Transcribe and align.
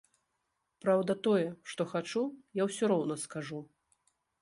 Праўда, 0.85 1.11
тое, 1.27 1.45
што 1.73 1.89
хачу, 1.93 2.25
я 2.63 2.71
ўсё 2.71 2.93
роўна 2.97 3.15
скажу. 3.29 3.65